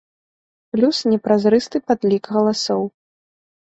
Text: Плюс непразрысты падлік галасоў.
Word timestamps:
Плюс 0.75 1.01
непразрысты 1.11 1.77
падлік 1.91 2.23
галасоў. 2.39 2.81